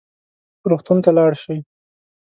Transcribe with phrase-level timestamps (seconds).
[0.69, 1.57] روغتون ته لاړ شئ